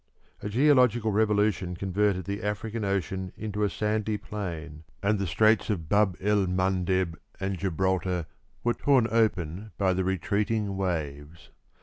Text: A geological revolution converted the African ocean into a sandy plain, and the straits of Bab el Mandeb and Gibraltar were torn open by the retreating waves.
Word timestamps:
A 0.41 0.49
geological 0.49 1.11
revolution 1.11 1.75
converted 1.75 2.25
the 2.25 2.41
African 2.41 2.83
ocean 2.83 3.31
into 3.37 3.63
a 3.63 3.69
sandy 3.69 4.17
plain, 4.17 4.83
and 5.03 5.19
the 5.19 5.27
straits 5.27 5.69
of 5.69 5.89
Bab 5.89 6.17
el 6.19 6.47
Mandeb 6.47 7.15
and 7.39 7.55
Gibraltar 7.59 8.25
were 8.63 8.73
torn 8.73 9.07
open 9.11 9.73
by 9.77 9.93
the 9.93 10.03
retreating 10.03 10.75
waves. 10.75 11.51